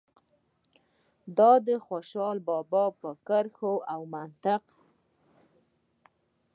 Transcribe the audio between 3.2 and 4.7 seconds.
کرښه او منطق.